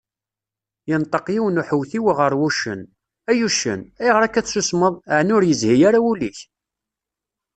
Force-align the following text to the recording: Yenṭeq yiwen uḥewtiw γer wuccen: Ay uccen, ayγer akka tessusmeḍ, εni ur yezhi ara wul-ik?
Yenṭeq 0.89 1.25
yiwen 1.33 1.59
uḥewtiw 1.61 2.05
γer 2.17 2.33
wuccen: 2.39 2.81
Ay 3.29 3.39
uccen, 3.47 3.81
ayγer 4.01 4.23
akka 4.27 4.41
tessusmeḍ, 4.43 4.93
εni 5.17 5.31
ur 5.37 5.43
yezhi 5.45 5.85
ara 5.87 5.99
wul-ik? 6.03 6.39